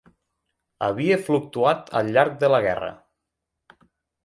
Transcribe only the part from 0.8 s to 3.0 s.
Havia fluctuat al llarg de la guerra